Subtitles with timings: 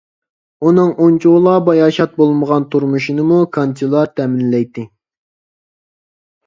[0.69, 4.89] ئۇنىڭ ئۇنچىۋالا باياشات بولمىغان تۇرمۇشىنىمۇ كانچىلار تەمىنلەيتتى.